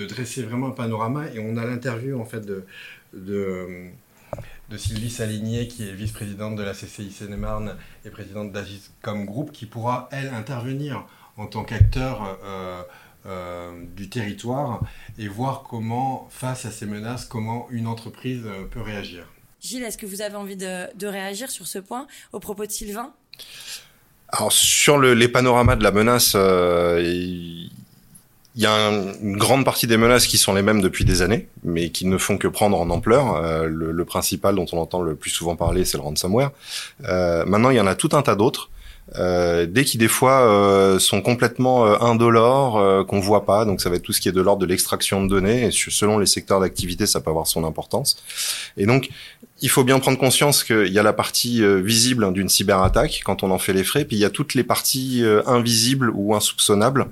de 0.00 0.06
dresser 0.06 0.42
vraiment 0.42 0.68
un 0.68 0.72
panorama. 0.72 1.26
Et 1.34 1.38
on 1.38 1.56
a 1.56 1.64
l'interview 1.64 2.20
en 2.20 2.24
fait 2.24 2.44
de, 2.44 2.64
de 3.12 3.90
de 4.70 4.76
Sylvie 4.76 5.10
Saligné, 5.10 5.66
qui 5.66 5.88
est 5.88 5.92
vice-présidente 5.92 6.54
de 6.54 6.62
la 6.62 6.72
CCI 6.72 7.10
Seine-et-Marne 7.10 7.76
et 8.04 8.10
présidente 8.10 8.52
d'Agiscom 8.52 9.24
Group, 9.24 9.50
qui 9.50 9.66
pourra, 9.66 10.08
elle, 10.12 10.28
intervenir 10.28 11.06
en 11.36 11.46
tant 11.46 11.64
qu'acteur 11.64 12.38
euh, 12.44 12.82
euh, 13.26 13.84
du 13.96 14.08
territoire 14.08 14.82
et 15.18 15.26
voir 15.26 15.64
comment, 15.68 16.28
face 16.30 16.66
à 16.66 16.70
ces 16.70 16.86
menaces, 16.86 17.24
comment 17.24 17.66
une 17.70 17.88
entreprise 17.88 18.42
euh, 18.46 18.64
peut 18.64 18.80
réagir. 18.80 19.24
Gilles, 19.60 19.82
est-ce 19.82 19.98
que 19.98 20.06
vous 20.06 20.22
avez 20.22 20.36
envie 20.36 20.56
de, 20.56 21.06
réagir 21.06 21.50
sur 21.50 21.66
ce 21.66 21.80
point 21.80 22.06
au 22.32 22.38
propos 22.38 22.64
de 22.64 22.70
Sylvain? 22.70 23.12
Alors 24.28 24.52
sur 24.52 25.00
les 25.00 25.28
panoramas 25.28 25.74
de 25.74 25.82
la 25.82 25.90
menace, 25.90 26.34
il 26.34 27.70
y 28.56 28.66
a 28.66 28.90
une 29.22 29.36
grande 29.36 29.64
partie 29.64 29.86
des 29.86 29.96
menaces 29.96 30.26
qui 30.26 30.38
sont 30.38 30.52
les 30.54 30.62
mêmes 30.62 30.80
depuis 30.80 31.04
des 31.04 31.22
années, 31.22 31.48
mais 31.62 31.90
qui 31.90 32.06
ne 32.06 32.18
font 32.18 32.36
que 32.36 32.48
prendre 32.48 32.80
en 32.80 32.90
ampleur. 32.90 33.36
Euh, 33.36 33.66
le, 33.66 34.04
principal 34.04 34.56
dont 34.56 34.66
on 34.72 34.78
entend 34.78 35.02
le 35.02 35.14
plus 35.14 35.30
souvent 35.30 35.54
parler, 35.54 35.84
c'est 35.84 35.96
le 35.96 36.02
ransomware. 36.02 36.50
Euh, 37.04 37.44
maintenant, 37.46 37.70
il 37.70 37.76
y 37.76 37.80
en 37.80 37.86
a 37.86 37.94
tout 37.94 38.10
un 38.12 38.22
tas 38.22 38.34
d'autres 38.34 38.70
euh, 39.18 39.66
dès 39.66 39.84
qui 39.84 39.98
des 39.98 40.08
fois 40.08 40.42
euh, 40.42 40.98
sont 40.98 41.20
complètement 41.20 41.86
euh, 41.86 41.96
indolores, 42.00 42.78
euh, 42.78 43.04
qu'on 43.04 43.20
voit 43.20 43.44
pas. 43.44 43.64
Donc 43.64 43.80
ça 43.80 43.90
va 43.90 43.96
être 43.96 44.02
tout 44.02 44.12
ce 44.12 44.20
qui 44.20 44.28
est 44.28 44.32
de 44.32 44.40
l'ordre 44.40 44.62
de 44.62 44.66
l'extraction 44.66 45.22
de 45.22 45.28
données. 45.28 45.66
Et 45.66 45.70
selon 45.70 46.18
les 46.18 46.26
secteurs 46.26 46.60
d'activité, 46.60 47.06
ça 47.06 47.20
peut 47.20 47.30
avoir 47.30 47.46
son 47.46 47.64
importance. 47.64 48.22
Et 48.76 48.86
donc 48.86 49.10
il 49.62 49.68
faut 49.68 49.84
bien 49.84 49.98
prendre 49.98 50.18
conscience 50.18 50.64
qu'il 50.64 50.92
y 50.92 50.98
a 50.98 51.02
la 51.02 51.12
partie 51.12 51.62
visible 51.82 52.32
d'une 52.32 52.48
cyberattaque 52.48 53.20
quand 53.24 53.42
on 53.42 53.50
en 53.50 53.58
fait 53.58 53.74
les 53.74 53.84
frais, 53.84 54.06
puis 54.06 54.16
il 54.16 54.20
y 54.20 54.24
a 54.24 54.30
toutes 54.30 54.54
les 54.54 54.64
parties 54.64 55.22
invisibles 55.44 56.10
ou 56.14 56.34
insoupçonnables 56.34 57.08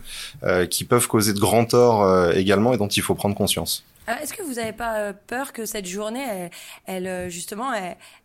qui 0.71 0.85
peuvent 0.85 1.07
causer 1.09 1.35
de 1.35 1.41
grands 1.41 1.67
torts 1.67 2.33
également 2.33 2.73
et 2.73 2.79
dont 2.79 2.89
il 2.89 3.03
faut 3.03 3.15
prendre 3.15 3.35
conscience. 3.35 3.85
Ah, 4.11 4.23
est-ce 4.23 4.33
que 4.33 4.43
vous 4.43 4.55
n'avez 4.55 4.73
pas 4.73 4.97
euh, 4.97 5.13
peur 5.27 5.53
que 5.53 5.67
cette 5.67 5.85
journée, 5.85 6.49
elle, 6.87 7.07
euh, 7.07 7.29
justement, 7.29 7.67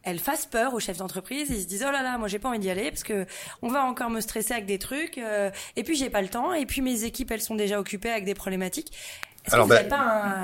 elle, 0.04 0.20
fasse 0.20 0.46
peur 0.46 0.74
aux 0.74 0.80
chefs 0.80 0.98
d'entreprise? 0.98 1.50
Ils 1.50 1.62
se 1.62 1.68
disent 1.68 1.86
oh 1.86 1.92
là 1.92 2.02
là, 2.02 2.18
moi 2.18 2.30
j'ai 2.30 2.40
pas 2.40 2.48
envie 2.48 2.60
d'y 2.60 2.70
aller 2.70 2.90
parce 2.90 3.04
que 3.04 3.26
on 3.62 3.68
va 3.68 3.84
encore 3.84 4.10
me 4.10 4.22
stresser 4.22 4.54
avec 4.54 4.66
des 4.66 4.80
trucs, 4.80 5.18
euh, 5.18 5.52
et 5.76 5.84
puis 5.84 5.98
j'ai 5.98 6.10
pas 6.10 6.22
le 6.22 6.30
temps, 6.30 6.54
et 6.54 6.66
puis 6.66 6.80
mes 6.80 7.04
équipes 7.04 7.32
elles 7.32 7.42
sont 7.42 7.56
déjà 7.56 7.82
occupées 7.82 8.12
avec 8.12 8.24
des 8.24 8.34
problématiques. 8.34 8.94
Alors, 9.52 9.68
ben, 9.68 9.86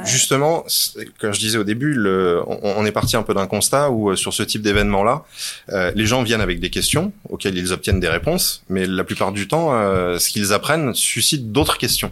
justement, 0.03 0.65
comme 1.21 1.33
je 1.33 1.39
disais 1.39 1.57
au 1.57 1.63
début, 1.63 1.93
le, 1.93 2.43
on, 2.45 2.85
est 2.85 2.91
parti 2.91 3.15
un 3.15 3.23
peu 3.23 3.33
d'un 3.33 3.47
constat 3.47 3.91
où 3.91 4.13
sur 4.17 4.33
ce 4.33 4.43
type 4.43 4.61
d'événement-là, 4.61 5.23
les 5.95 6.05
gens 6.05 6.21
viennent 6.21 6.41
avec 6.41 6.59
des 6.59 6.69
questions 6.69 7.13
auxquelles 7.29 7.57
ils 7.57 7.71
obtiennent 7.71 8.01
des 8.01 8.09
réponses, 8.09 8.65
mais 8.67 8.85
la 8.85 9.05
plupart 9.05 9.31
du 9.31 9.47
temps, 9.47 9.69
ce 10.19 10.27
qu'ils 10.27 10.51
apprennent 10.51 10.93
suscite 10.93 11.53
d'autres 11.53 11.77
questions. 11.77 12.11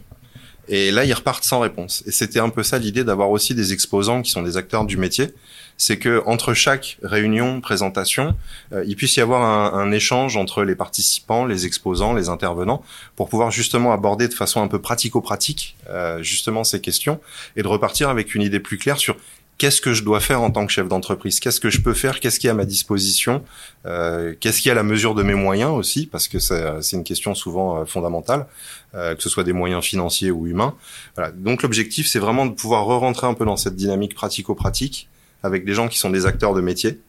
Et 0.70 0.92
là, 0.92 1.06
ils 1.06 1.14
repartent 1.14 1.44
sans 1.44 1.60
réponse. 1.60 2.04
Et 2.06 2.12
c'était 2.12 2.40
un 2.40 2.50
peu 2.50 2.64
ça 2.64 2.78
l'idée 2.78 3.04
d'avoir 3.04 3.30
aussi 3.30 3.56
des 3.56 3.74
exposants 3.74 4.22
qui 4.22 4.32
sont 4.32 4.42
des 4.42 4.58
acteurs 4.58 4.86
du 4.86 4.98
métier. 4.98 5.34
C'est 5.78 5.98
que 5.98 6.24
entre 6.26 6.54
chaque 6.54 6.98
réunion, 7.04 7.62
présentation, 7.62 8.36
euh, 8.74 8.84
il 8.88 8.96
puisse 8.96 9.16
y 9.16 9.22
avoir 9.22 9.44
un, 9.44 9.80
un, 9.80 9.92
échange 9.92 10.36
entre 10.36 10.64
les 10.64 10.76
participants, 10.76 11.46
les 11.46 11.66
exposants, 11.66 12.14
les 12.14 12.30
intervenants, 12.30 12.84
pour 13.16 13.30
pouvoir 13.30 13.52
justement 13.52 13.94
aborder 13.94 14.28
de 14.28 14.34
façon 14.34 14.62
un 14.62 14.68
peu 14.68 14.82
pratico-pratique 14.82 15.78
euh, 15.90 16.22
justement 16.24 16.64
ces 16.64 16.82
questions 16.82 17.20
et 17.56 17.62
de 17.62 17.68
repartir 17.68 18.10
avec 18.10 18.34
une 18.34 18.42
idée 18.42 18.60
plus 18.60 18.78
claire 18.78 18.98
sur 18.98 19.18
qu'est-ce 19.58 19.82
que 19.82 19.94
je 19.94 20.04
dois 20.04 20.20
faire 20.20 20.42
en 20.42 20.52
tant 20.52 20.66
que 20.66 20.72
chef 20.72 20.88
d'entreprise? 20.88 21.40
Qu'est-ce 21.40 21.60
que 21.60 21.70
je 21.70 21.82
peux 21.82 21.94
faire? 21.94 22.20
Qu'est-ce 22.20 22.40
qui 22.40 22.48
est 22.48 22.50
à 22.50 22.54
ma 22.54 22.66
disposition? 22.66 23.44
Euh, 23.86 24.36
Qu'est-ce 24.40 24.62
qui 24.62 24.70
est 24.70 24.72
à 24.72 24.76
la 24.76 24.84
mesure 24.84 25.16
de 25.16 25.24
mes 25.24 25.34
moyens 25.34 25.72
aussi? 25.72 26.06
Parce 26.06 26.28
que 26.28 26.40
c'est 26.40 26.96
une 26.96 27.04
question 27.04 27.36
souvent 27.36 27.78
euh, 27.82 27.86
fondamentale, 27.86 28.48
euh, 28.96 29.16
que 29.16 29.24
ce 29.24 29.30
soit 29.30 29.44
des 29.44 29.54
moyens 29.54 29.84
financiers 29.84 30.32
ou 30.32 30.48
humains. 30.48 30.76
Voilà. 31.16 31.32
Donc 31.32 31.64
l'objectif, 31.64 32.08
c'est 32.08 32.20
vraiment 32.20 32.46
de 32.46 32.52
pouvoir 32.52 32.86
re-rentrer 32.86 33.28
un 33.28 33.34
peu 33.34 33.46
dans 33.46 33.58
cette 33.58 33.76
dynamique 33.76 34.14
pratico-pratique 34.16 35.10
avec 35.44 35.66
des 35.66 35.74
gens 35.74 35.88
qui 35.88 35.98
sont 35.98 36.10
des 36.10 36.26
acteurs 36.26 36.54
de 36.54 36.62
métier 36.62 37.00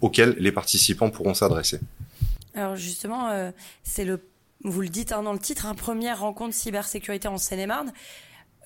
auxquels 0.00 0.36
les 0.38 0.52
participants 0.52 1.10
pourront 1.10 1.34
s'adresser. 1.34 1.80
Alors 2.54 2.76
justement, 2.76 3.30
euh, 3.30 3.50
c'est 3.82 4.04
le, 4.04 4.20
vous 4.62 4.80
le 4.80 4.88
dites 4.88 5.12
hein, 5.12 5.22
dans 5.22 5.32
le 5.32 5.38
titre, 5.38 5.66
un 5.66 5.74
première 5.74 6.20
rencontre 6.20 6.54
cybersécurité 6.54 7.26
en 7.28 7.38
Seine-et-Marne. 7.38 7.92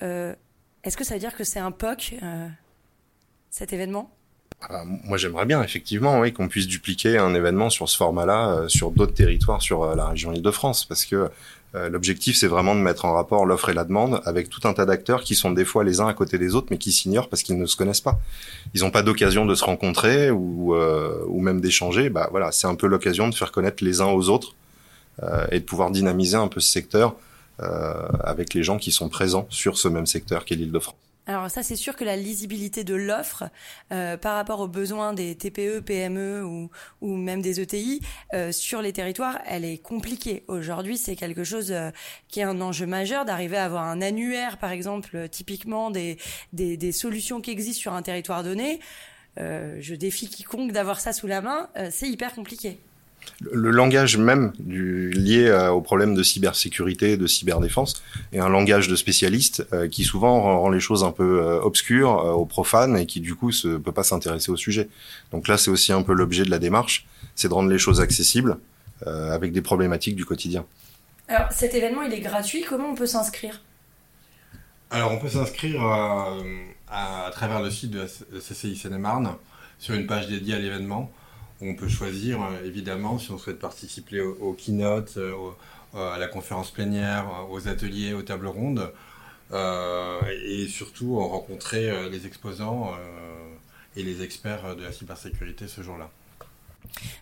Euh, 0.01 0.35
Est-ce 0.83 0.95
que 0.95 1.03
ça 1.03 1.15
veut 1.15 1.19
dire 1.19 1.35
que 1.35 1.43
c'est 1.43 1.59
un 1.59 1.71
POC 1.71 2.15
cet 3.49 3.73
événement? 3.73 4.11
Ah, 4.61 4.83
moi, 4.85 5.17
j'aimerais 5.17 5.45
bien 5.45 5.63
effectivement, 5.63 6.19
oui, 6.19 6.33
qu'on 6.33 6.49
puisse 6.49 6.67
dupliquer 6.67 7.17
un 7.17 7.33
événement 7.33 7.69
sur 7.69 7.87
ce 7.87 7.95
format-là 7.95 8.49
euh, 8.49 8.67
sur 8.67 8.91
d'autres 8.91 9.13
territoires 9.13 9.61
sur 9.61 9.83
euh, 9.83 9.95
la 9.95 10.07
région 10.07 10.33
Île-de-France, 10.33 10.83
parce 10.83 11.05
que 11.05 11.29
euh, 11.75 11.87
l'objectif, 11.87 12.35
c'est 12.35 12.47
vraiment 12.47 12.75
de 12.75 12.81
mettre 12.81 13.05
en 13.05 13.13
rapport 13.13 13.45
l'offre 13.45 13.69
et 13.69 13.73
la 13.73 13.85
demande 13.85 14.21
avec 14.25 14.49
tout 14.49 14.67
un 14.67 14.73
tas 14.73 14.85
d'acteurs 14.85 15.21
qui 15.21 15.35
sont 15.35 15.51
des 15.51 15.63
fois 15.63 15.85
les 15.85 16.01
uns 16.01 16.07
à 16.07 16.13
côté 16.13 16.37
des 16.37 16.55
autres, 16.55 16.67
mais 16.71 16.77
qui 16.77 16.91
s'ignorent 16.91 17.29
parce 17.29 17.41
qu'ils 17.41 17.57
ne 17.57 17.65
se 17.65 17.77
connaissent 17.77 18.01
pas. 18.01 18.19
Ils 18.73 18.81
n'ont 18.81 18.91
pas 18.91 19.03
d'occasion 19.03 19.45
de 19.45 19.55
se 19.55 19.63
rencontrer 19.63 20.29
ou, 20.29 20.75
ou 20.75 21.41
même 21.41 21.61
d'échanger. 21.61 22.09
Bah 22.09 22.27
voilà, 22.31 22.51
c'est 22.51 22.65
un 22.65 22.73
peu 22.73 22.87
l'occasion 22.87 23.29
de 23.29 23.35
faire 23.35 23.51
connaître 23.51 23.83
les 23.83 24.01
uns 24.01 24.07
aux 24.07 24.29
autres 24.29 24.55
et 25.51 25.59
de 25.59 25.63
pouvoir 25.63 25.91
dynamiser 25.91 26.37
un 26.37 26.47
peu 26.47 26.59
ce 26.59 26.71
secteur 26.71 27.15
avec 27.59 28.55
les 28.55 28.63
gens 28.63 28.79
qui 28.79 28.91
sont 28.91 29.07
présents 29.07 29.45
sur 29.51 29.77
ce 29.77 29.87
même 29.87 30.07
secteur 30.07 30.45
qu'est 30.45 30.55
l'Île-de-France. 30.55 30.95
Alors 31.29 31.51
ça, 31.51 31.61
c'est 31.61 31.75
sûr 31.75 31.95
que 31.95 32.03
la 32.03 32.15
lisibilité 32.15 32.83
de 32.83 32.95
l'offre 32.95 33.43
euh, 33.91 34.17
par 34.17 34.33
rapport 34.33 34.61
aux 34.61 34.67
besoins 34.67 35.13
des 35.13 35.35
TPE, 35.35 35.79
PME 35.81 36.43
ou, 36.43 36.71
ou 37.01 37.15
même 37.15 37.43
des 37.43 37.61
ETI 37.61 38.01
euh, 38.33 38.51
sur 38.51 38.81
les 38.81 38.93
territoires, 38.93 39.37
elle 39.45 39.63
est 39.63 39.77
compliquée. 39.77 40.43
Aujourd'hui, 40.47 40.97
c'est 40.97 41.15
quelque 41.15 41.43
chose 41.43 41.71
euh, 41.71 41.91
qui 42.29 42.39
est 42.39 42.43
un 42.45 42.59
enjeu 42.61 42.87
majeur 42.87 43.25
d'arriver 43.25 43.57
à 43.57 43.65
avoir 43.65 43.83
un 43.83 44.01
annuaire, 44.01 44.57
par 44.57 44.71
exemple, 44.71 45.29
typiquement 45.29 45.91
des, 45.91 46.17
des, 46.51 46.77
des 46.77 46.91
solutions 46.91 47.41
qui 47.41 47.51
existent 47.51 47.81
sur 47.81 47.93
un 47.93 48.01
territoire 48.01 48.43
donné. 48.43 48.79
je 49.37 49.93
défie 49.93 50.29
quiconque 50.29 50.71
d'avoir 50.71 50.99
ça 50.99 51.13
sous 51.13 51.27
la 51.27 51.41
main. 51.41 51.69
c'est 51.91 52.09
hyper 52.09 52.33
compliqué 52.33 52.79
le 53.41 53.71
langage 53.71 54.17
même 54.17 54.51
du, 54.59 55.11
lié 55.11 55.47
euh, 55.47 55.71
au 55.71 55.81
problème 55.81 56.13
de 56.15 56.23
cybersécurité, 56.23 57.17
de 57.17 57.27
cyberdéfense, 57.27 58.01
est 58.33 58.39
un 58.39 58.49
langage 58.49 58.87
de 58.87 58.95
spécialiste 58.95 59.65
euh, 59.73 59.87
qui 59.87 60.03
souvent 60.03 60.41
rend, 60.41 60.69
les 60.69 60.79
choses 60.79 61.03
un 61.03 61.11
peu 61.11 61.41
euh, 61.41 61.61
obscures 61.61 62.09
aux 62.09 62.45
profanes 62.45 62.97
et 62.97 63.05
qui 63.05 63.21
du 63.21 63.35
coup 63.35 63.51
ne 63.63 63.77
peut 63.77 63.91
pas 63.91 64.03
s'intéresser 64.03 64.51
au 64.51 64.57
sujet. 64.57 64.89
Donc 65.31 65.47
là, 65.47 65.57
c'est 65.57 65.71
aussi 65.71 65.93
un 65.93 66.01
peu 66.01 66.13
l'objet 66.13 66.43
de 66.43 66.49
la 66.49 66.59
démarche, 66.59 67.05
c'est 67.35 67.47
de 67.47 67.53
rendre 67.53 67.69
les 67.69 67.79
choses 67.79 68.01
accessibles 68.01 68.57
avec 69.05 69.53
des 69.53 69.61
problématiques 69.61 70.17
du 70.17 70.25
quotidien. 70.25 70.65
Alors 71.29 71.49
cet 71.53 71.73
événement, 71.73 72.01
il 72.01 72.13
est 72.13 72.19
gratuit. 72.19 72.65
Comment 72.67 72.89
on 72.89 72.95
peut 72.95 73.05
s'inscrire? 73.05 73.61
Alors 74.91 75.13
on 75.13 75.19
peut 75.19 75.29
s'inscrire 75.29 75.81
à, 75.81 77.29
travers 77.31 77.61
le 77.61 77.71
site 77.71 77.91
de 77.91 78.01
la 78.01 78.39
CCI 78.41 78.75
Seine-et-Marne 78.75 79.35
sur 79.77 79.95
une 79.95 80.05
page 80.05 80.27
dédiée 80.27 80.55
à 80.55 80.59
l'événement. 80.59 81.09
On 81.61 81.75
peut 81.75 81.89
choisir, 81.89 82.41
euh, 82.41 82.65
évidemment, 82.65 83.19
si 83.19 83.31
on 83.31 83.37
souhaite 83.37 83.59
participer 83.59 84.21
au, 84.21 84.53
keynote, 84.53 85.17
euh, 85.17 85.51
à 85.93 86.17
la 86.17 86.27
conférence 86.27 86.71
plénière, 86.71 87.27
euh, 87.29 87.53
aux 87.53 87.67
ateliers, 87.67 88.13
aux 88.13 88.21
tables 88.21 88.47
rondes, 88.47 88.91
et 89.51 90.67
surtout 90.67 91.17
rencontrer 91.17 92.07
les 92.11 92.27
exposants 92.27 92.91
et 93.95 94.03
les 94.03 94.21
experts 94.21 94.75
de 94.75 94.83
la 94.83 94.91
cybersécurité 94.91 95.67
ce 95.67 95.81
jour-là. 95.81 96.11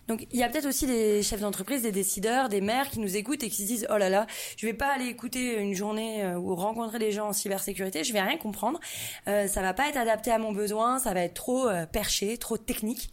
Donc 0.08 0.26
il 0.30 0.38
y 0.38 0.42
a 0.42 0.48
peut-être 0.50 0.66
aussi 0.66 0.86
des 0.86 1.22
chefs 1.22 1.40
d'entreprise, 1.40 1.80
des 1.80 1.90
décideurs, 1.90 2.50
des 2.50 2.60
maires 2.60 2.90
qui 2.90 3.00
nous 3.00 3.16
écoutent 3.16 3.42
et 3.44 3.48
qui 3.48 3.62
se 3.62 3.66
disent 3.66 3.86
oh 3.88 3.96
là 3.96 4.10
là, 4.10 4.26
je 4.58 4.66
vais 4.66 4.74
pas 4.74 4.92
aller 4.92 5.06
écouter 5.06 5.56
une 5.56 5.72
journée 5.72 6.22
ou 6.36 6.54
rencontrer 6.54 6.98
des 6.98 7.12
gens 7.12 7.28
en 7.28 7.32
cybersécurité, 7.32 8.04
je 8.04 8.12
vais 8.12 8.20
rien 8.20 8.36
comprendre, 8.36 8.78
euh, 9.26 9.48
ça 9.48 9.62
va 9.62 9.72
pas 9.72 9.88
être 9.88 9.96
adapté 9.96 10.30
à 10.30 10.38
mon 10.38 10.52
besoin, 10.52 10.98
ça 10.98 11.14
va 11.14 11.22
être 11.22 11.32
trop 11.32 11.66
perché, 11.90 12.36
trop 12.36 12.58
technique. 12.58 13.10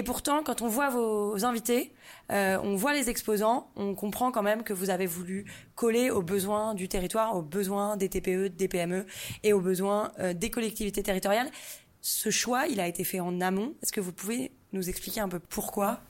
Et 0.00 0.02
pourtant, 0.02 0.42
quand 0.42 0.62
on 0.62 0.66
voit 0.66 0.88
vos 0.88 1.44
invités, 1.44 1.92
euh, 2.32 2.58
on 2.62 2.74
voit 2.74 2.94
les 2.94 3.10
exposants, 3.10 3.70
on 3.76 3.94
comprend 3.94 4.32
quand 4.32 4.42
même 4.42 4.62
que 4.62 4.72
vous 4.72 4.88
avez 4.88 5.04
voulu 5.04 5.44
coller 5.74 6.08
aux 6.08 6.22
besoins 6.22 6.72
du 6.72 6.88
territoire, 6.88 7.36
aux 7.36 7.42
besoins 7.42 7.98
des 7.98 8.08
TPE, 8.08 8.48
des 8.48 8.66
PME 8.66 9.04
et 9.42 9.52
aux 9.52 9.60
besoins 9.60 10.10
euh, 10.18 10.32
des 10.32 10.48
collectivités 10.48 11.02
territoriales. 11.02 11.50
Ce 12.00 12.30
choix, 12.30 12.66
il 12.66 12.80
a 12.80 12.88
été 12.88 13.04
fait 13.04 13.20
en 13.20 13.42
amont. 13.42 13.74
Est-ce 13.82 13.92
que 13.92 14.00
vous 14.00 14.12
pouvez 14.12 14.52
nous 14.72 14.88
expliquer 14.88 15.20
un 15.20 15.28
peu 15.28 15.38
pourquoi? 15.38 16.00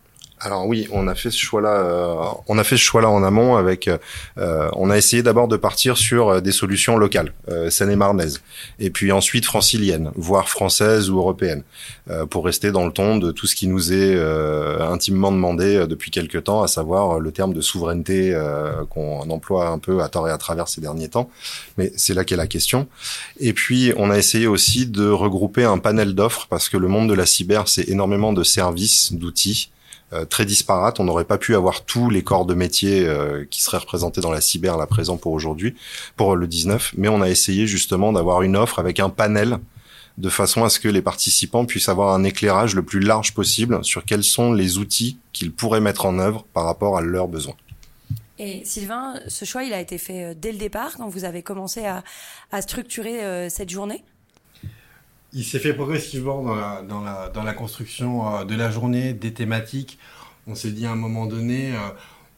Alors 0.40 0.66
oui, 0.66 0.88
on 0.90 1.06
a 1.06 1.14
fait 1.14 1.30
ce 1.30 1.38
choix-là. 1.38 1.68
Euh, 1.68 2.14
on 2.48 2.56
a 2.58 2.64
fait 2.64 2.76
ce 2.76 2.82
choix-là 2.82 3.10
en 3.10 3.22
amont 3.22 3.56
avec. 3.56 3.88
Euh, 4.38 4.70
on 4.74 4.88
a 4.90 4.96
essayé 4.96 5.22
d'abord 5.22 5.48
de 5.48 5.56
partir 5.56 5.98
sur 5.98 6.30
euh, 6.30 6.40
des 6.40 6.52
solutions 6.52 6.96
locales, 6.96 7.34
euh, 7.50 7.68
seine-et-marnaises, 7.68 8.40
et 8.78 8.90
puis 8.90 9.12
ensuite 9.12 9.44
franciliennes, 9.44 10.10
voire 10.16 10.48
françaises 10.48 11.10
ou 11.10 11.18
européennes, 11.18 11.62
pour 12.30 12.44
rester 12.44 12.72
dans 12.72 12.86
le 12.86 12.92
ton 12.92 13.18
de 13.18 13.30
tout 13.30 13.46
ce 13.46 13.54
qui 13.54 13.68
nous 13.68 13.92
est 13.92 14.18
intimement 14.80 15.30
demandé 15.30 15.86
depuis 15.86 16.10
quelque 16.10 16.38
temps, 16.38 16.62
à 16.62 16.68
savoir 16.68 17.20
le 17.20 17.30
terme 17.30 17.52
de 17.52 17.60
souveraineté 17.60 18.36
qu'on 18.90 19.30
emploie 19.30 19.68
un 19.68 19.78
peu 19.78 20.02
à 20.02 20.08
tort 20.08 20.26
et 20.26 20.32
à 20.32 20.38
travers 20.38 20.68
ces 20.68 20.80
derniers 20.80 21.08
temps. 21.08 21.30
Mais 21.76 21.92
c'est 21.96 22.14
là 22.14 22.24
qu'est 22.24 22.36
la 22.36 22.46
question. 22.46 22.88
Et 23.38 23.52
puis 23.52 23.92
on 23.96 24.10
a 24.10 24.18
essayé 24.18 24.46
aussi 24.46 24.86
de 24.86 25.08
regrouper 25.08 25.64
un 25.64 25.78
panel 25.78 26.14
d'offres 26.14 26.46
parce 26.48 26.68
que 26.68 26.76
le 26.76 26.88
monde 26.88 27.08
de 27.08 27.14
la 27.14 27.26
cyber, 27.26 27.68
c'est 27.68 27.88
énormément 27.88 28.32
de 28.32 28.42
services, 28.42 29.12
d'outils 29.12 29.70
euh, 29.70 29.79
très 30.28 30.44
disparate. 30.44 31.00
On 31.00 31.04
n'aurait 31.04 31.24
pas 31.24 31.38
pu 31.38 31.54
avoir 31.54 31.84
tous 31.84 32.10
les 32.10 32.22
corps 32.22 32.44
de 32.44 32.54
métier 32.54 33.06
euh, 33.06 33.44
qui 33.48 33.62
seraient 33.62 33.78
représentés 33.78 34.20
dans 34.20 34.32
la 34.32 34.40
cyber 34.40 34.76
là 34.76 34.86
présent 34.86 35.16
pour 35.16 35.32
aujourd'hui, 35.32 35.74
pour 36.16 36.36
le 36.36 36.46
19. 36.46 36.94
Mais 36.96 37.08
on 37.08 37.22
a 37.22 37.28
essayé 37.28 37.66
justement 37.66 38.12
d'avoir 38.12 38.42
une 38.42 38.56
offre 38.56 38.78
avec 38.78 39.00
un 39.00 39.08
panel 39.08 39.58
de 40.18 40.28
façon 40.28 40.64
à 40.64 40.68
ce 40.68 40.80
que 40.80 40.88
les 40.88 41.02
participants 41.02 41.64
puissent 41.64 41.88
avoir 41.88 42.12
un 42.12 42.24
éclairage 42.24 42.74
le 42.74 42.82
plus 42.82 43.00
large 43.00 43.34
possible 43.34 43.84
sur 43.84 44.04
quels 44.04 44.24
sont 44.24 44.52
les 44.52 44.78
outils 44.78 45.18
qu'ils 45.32 45.52
pourraient 45.52 45.80
mettre 45.80 46.06
en 46.06 46.18
œuvre 46.18 46.44
par 46.52 46.64
rapport 46.64 46.98
à 46.98 47.00
leurs 47.00 47.28
besoins. 47.28 47.54
Et 48.38 48.62
Sylvain, 48.64 49.14
ce 49.28 49.44
choix, 49.44 49.64
il 49.64 49.72
a 49.72 49.80
été 49.80 49.98
fait 49.98 50.24
euh, 50.24 50.34
dès 50.36 50.50
le 50.50 50.58
départ, 50.58 50.96
quand 50.96 51.08
vous 51.08 51.24
avez 51.24 51.42
commencé 51.42 51.84
à, 51.86 52.02
à 52.52 52.62
structurer 52.62 53.48
cette 53.48 53.70
journée? 53.70 54.02
Il 55.32 55.44
s'est 55.44 55.58
fait 55.58 55.74
progressivement 55.74 56.42
dans 56.42 56.54
la, 56.54 56.82
dans 56.82 57.00
la, 57.02 57.28
dans 57.28 57.42
la 57.42 57.52
construction 57.52 58.36
euh, 58.36 58.44
de 58.44 58.54
la 58.54 58.70
journée, 58.70 59.12
des 59.12 59.32
thématiques. 59.32 59.98
On 60.46 60.54
s'est 60.54 60.72
dit 60.72 60.86
à 60.86 60.92
un 60.92 60.96
moment 60.96 61.26
donné, 61.26 61.72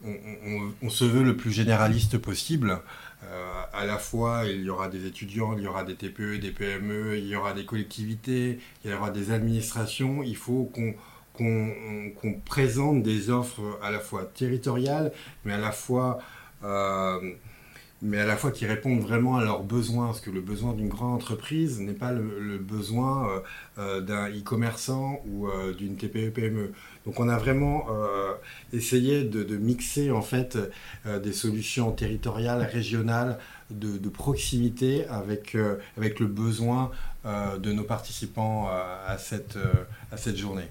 euh, 0.05 0.71
on, 0.83 0.91
se 0.91 1.05
veut 1.05 1.23
le 1.23 1.37
plus 1.37 1.53
généraliste 1.53 2.19
possible. 2.19 2.81
Euh, 3.25 3.63
à 3.73 3.87
la 3.87 3.99
fois, 3.99 4.43
il 4.47 4.63
y 4.63 4.71
aura 4.71 4.89
des 4.89 5.07
étudiants, 5.07 5.57
il 5.57 5.63
y 5.63 5.67
aura 5.67 5.85
des 5.85 5.95
TPE, 5.95 6.39
des 6.39 6.51
PME, 6.51 7.19
il 7.19 7.29
y 7.29 7.37
aura 7.37 7.55
des 7.55 7.65
collectivités, 7.65 8.59
il 8.85 8.91
y 8.91 8.95
aura 8.95 9.11
des 9.11 9.31
administrations. 9.31 10.23
Il 10.23 10.37
faut 10.37 10.71
qu'on 11.33 12.35
présente 12.45 13.03
des 13.03 13.31
offres 13.31 13.79
à 13.83 13.91
la 13.91 14.01
fois 14.01 14.25
territoriales, 14.25 15.13
mais 15.45 15.53
à 15.53 15.59
la 15.59 15.73
fois 15.73 16.19
mais 18.03 18.19
à 18.19 18.27
la 18.27 18.37
fois 18.37 18.51
qui 18.51 18.67
répondent 18.67 19.01
vraiment 19.01 19.37
à 19.37 19.45
leurs 19.45 19.63
besoins, 19.63 20.07
parce 20.07 20.21
que 20.21 20.31
le 20.31 20.41
besoin 20.41 20.73
d'une 20.73 20.89
grande 20.89 21.15
entreprise 21.15 21.81
n'est 21.81 21.93
pas 21.93 22.11
le, 22.11 22.59
besoin 22.59 23.29
euh, 23.29 23.41
euh, 23.79 24.01
d'un 24.01 24.29
e-commerçant 24.29 25.23
ou 25.27 25.47
euh, 25.47 25.73
d'une 25.73 25.97
TPE-PME. 25.97 26.73
Donc 27.07 27.21
on 27.21 27.29
a 27.29 27.39
vraiment 27.39 27.87
essayé 28.73 29.25
de, 29.25 29.57
mixer 29.57 30.13
en 30.13 30.23
fait 30.23 30.57
des 31.05 31.33
solutions 31.33 31.91
territoriales, 31.91 32.63
régionales, 32.63 33.39
de, 33.71 34.09
proximité 34.09 35.05
avec, 35.09 35.55
le 35.55 36.27
besoin 36.27 36.93
de 37.25 37.73
nos 37.73 37.83
participants 37.83 38.69
à, 38.69 39.11
à 39.11 39.19
cette 39.19 40.37
journée. 40.37 40.69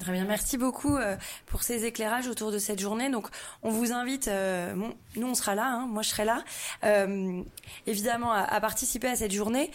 Très 0.00 0.12
bien, 0.12 0.24
merci 0.26 0.58
beaucoup 0.58 0.96
euh, 0.96 1.16
pour 1.46 1.62
ces 1.62 1.84
éclairages 1.86 2.26
autour 2.26 2.52
de 2.52 2.58
cette 2.58 2.80
journée. 2.80 3.10
Donc, 3.10 3.28
on 3.62 3.70
vous 3.70 3.92
invite, 3.92 4.28
euh, 4.28 4.74
nous 5.16 5.26
on 5.26 5.34
sera 5.34 5.54
là, 5.54 5.66
hein, 5.66 5.86
moi 5.88 6.02
je 6.02 6.10
serai 6.10 6.26
là, 6.26 6.44
euh, 6.84 7.40
évidemment 7.86 8.32
à, 8.32 8.60
participer 8.60 9.08
à 9.08 9.16
cette 9.16 9.32
journée. 9.32 9.70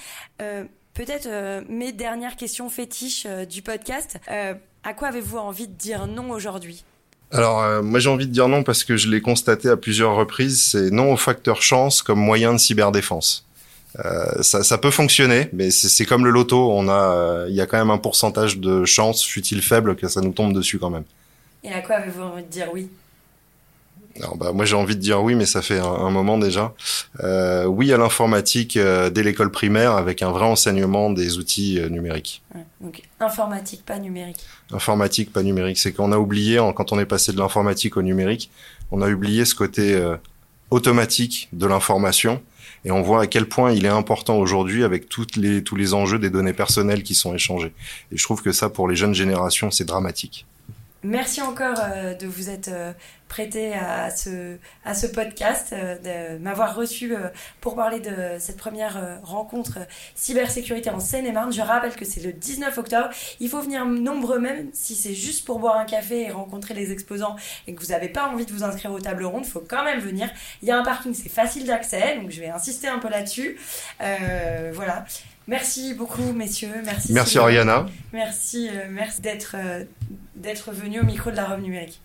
Peut-être 0.93 1.63
mes 1.69 1.93
dernières 1.93 2.35
questions 2.35 2.69
fétiches 2.69 3.25
du 3.49 3.61
podcast. 3.61 4.19
à 4.27 4.93
quoi 4.93 5.07
avez-vous 5.07 5.37
envie 5.37 5.67
de 5.67 5.73
dire 5.73 6.05
non 6.05 6.31
aujourd'hui? 6.31 6.83
Alors 7.31 7.81
moi 7.81 7.99
j'ai 7.99 8.09
envie 8.09 8.27
de 8.27 8.33
dire 8.33 8.49
non 8.49 8.63
parce 8.63 8.83
que 8.83 8.97
je 8.97 9.09
l'ai 9.09 9.21
constaté 9.21 9.69
à 9.69 9.77
plusieurs 9.77 10.15
reprises, 10.15 10.61
c'est 10.61 10.91
non 10.91 11.13
au 11.13 11.17
facteur 11.17 11.61
chance 11.61 12.01
comme 12.01 12.19
moyen 12.19 12.51
de 12.51 12.57
cyberdéfense. 12.57 13.47
Euh, 13.99 14.41
ça, 14.41 14.63
ça, 14.63 14.77
peut 14.77 14.91
fonctionner, 14.91 15.49
mais 15.53 15.69
c'est 15.69 16.05
comme 16.05 16.23
le 16.23 16.31
loto. 16.31 16.71
On 16.71 16.87
a, 16.87 17.13
euh, 17.13 17.45
il 17.49 17.55
y 17.55 17.61
a 17.61 17.65
quand 17.65 17.77
même 17.77 17.89
un 17.89 17.97
pourcentage 17.97 18.57
de 18.57 18.85
chance, 18.85 19.23
fut-il 19.23 19.61
faible, 19.61 19.95
que 19.95 20.07
ça 20.07 20.21
nous 20.21 20.31
tombe 20.31 20.53
dessus 20.53 20.79
quand 20.79 20.89
même. 20.89 21.03
Et 21.63 21.71
à 21.71 21.81
quoi 21.81 21.97
avez-vous 21.97 22.21
envie 22.21 22.43
de 22.43 22.47
dire 22.47 22.67
oui? 22.71 22.89
Alors, 24.17 24.35
bah, 24.35 24.51
moi 24.51 24.65
j'ai 24.65 24.75
envie 24.75 24.95
de 24.95 25.01
dire 25.01 25.21
oui, 25.21 25.35
mais 25.35 25.45
ça 25.45 25.61
fait 25.61 25.79
un, 25.79 26.09
moment 26.09 26.37
déjà. 26.37 26.73
Euh, 27.21 27.65
oui 27.65 27.93
à 27.93 27.97
l'informatique 27.97 28.75
euh, 28.75 29.09
dès 29.09 29.23
l'école 29.23 29.51
primaire 29.51 29.93
avec 29.93 30.21
un 30.21 30.31
vrai 30.31 30.45
enseignement 30.45 31.11
des 31.11 31.37
outils 31.37 31.79
numériques. 31.89 32.41
donc 32.81 33.03
informatique, 33.19 33.85
pas 33.85 33.99
numérique. 33.99 34.39
Informatique, 34.71 35.31
pas 35.31 35.43
numérique. 35.43 35.77
C'est 35.77 35.93
qu'on 35.93 36.11
a 36.11 36.17
oublié, 36.17 36.57
quand 36.75 36.91
on 36.91 36.99
est 36.99 37.05
passé 37.05 37.31
de 37.31 37.37
l'informatique 37.37 37.95
au 37.95 38.01
numérique, 38.01 38.51
on 38.91 39.01
a 39.01 39.09
oublié 39.09 39.45
ce 39.45 39.55
côté 39.55 39.97
automatique 40.71 41.47
de 41.53 41.65
l'information 41.67 42.41
et 42.83 42.91
on 42.91 43.01
voit 43.01 43.21
à 43.21 43.27
quel 43.27 43.47
point 43.47 43.71
il 43.71 43.85
est 43.85 43.89
important 43.89 44.37
aujourd'hui 44.37 44.83
avec 44.83 45.07
toutes 45.09 45.35
les, 45.35 45.63
tous 45.63 45.75
les 45.75 45.93
enjeux 45.93 46.19
des 46.19 46.29
données 46.29 46.53
personnelles 46.53 47.03
qui 47.03 47.15
sont 47.15 47.33
échangées. 47.35 47.73
Et 48.11 48.17
je 48.17 48.23
trouve 48.23 48.41
que 48.41 48.51
ça, 48.51 48.69
pour 48.69 48.87
les 48.87 48.95
jeunes 48.95 49.13
générations, 49.13 49.71
c'est 49.71 49.85
dramatique. 49.85 50.45
Merci 51.03 51.41
encore 51.41 51.79
euh, 51.79 52.13
de 52.13 52.27
vous 52.27 52.51
être 52.51 52.67
euh, 52.67 52.93
prêté 53.27 53.73
à 53.73 54.11
ce, 54.11 55.07
podcast, 55.07 55.73
euh, 55.73 56.35
de 56.35 56.37
m'avoir 56.37 56.75
reçu 56.75 57.15
pour 57.59 57.75
parler 57.75 57.99
de 57.99 58.37
cette 58.37 58.57
première 58.57 59.19
rencontre 59.23 59.79
cybersécurité 60.13 60.91
en 60.91 60.99
Seine-et-Marne. 60.99 61.51
Je 61.51 61.61
rappelle 61.61 61.95
que 61.95 62.05
c'est 62.05 62.21
le 62.21 62.33
19 62.33 62.77
octobre. 62.77 63.09
Il 63.39 63.49
faut 63.49 63.61
venir 63.61 63.85
nombreux, 63.85 64.39
même 64.39 64.69
si 64.73 64.93
c'est 64.93 65.15
juste 65.15 65.45
pour 65.45 65.59
boire 65.59 65.77
un 65.77 65.85
café 65.85 66.27
et 66.27 66.31
rencontrer 66.31 66.73
les 66.75 66.91
exposants 66.91 67.35
et 67.67 67.73
que 67.73 67.81
vous 67.81 67.91
n'avez 67.91 68.09
pas 68.09 68.27
envie 68.27 68.45
de 68.45 68.51
vous 68.51 68.63
inscrire 68.63 68.91
aux 68.91 68.99
tables 68.99 69.25
rondes. 69.25 69.45
Il 69.45 69.51
faut 69.51 69.63
quand 69.67 69.83
même 69.83 70.01
venir. 70.01 70.29
Il 70.61 70.67
y 70.67 70.71
a 70.71 70.77
un 70.77 70.83
parking, 70.83 71.13
c'est 71.13 71.29
facile 71.29 71.65
d'accès, 71.65 72.17
donc 72.17 72.29
je 72.29 72.41
vais 72.41 72.49
insister 72.49 72.89
un 72.89 72.99
peu 72.99 73.09
là-dessus. 73.09 73.57
voilà. 74.73 75.05
Merci 75.51 75.93
beaucoup, 75.93 76.31
messieurs. 76.33 76.81
Merci. 76.85 77.13
Merci, 77.13 77.37
Ariana. 77.37 77.85
Merci, 78.13 78.69
merci 78.89 79.21
d'être 79.21 79.55
d'être 80.35 80.71
venu 80.71 81.01
au 81.01 81.03
micro 81.03 81.29
de 81.29 81.35
la 81.35 81.45
Rome 81.45 81.61
numérique. 81.61 82.01